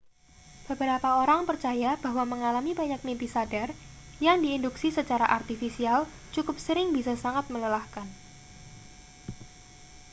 [0.69, 3.69] beberapa orang percaya bahwa mengalami banyak mimpi sadar
[4.25, 5.99] yang diinduksi secara artifisial
[6.35, 8.07] cukup sering bisa sangat melelahkan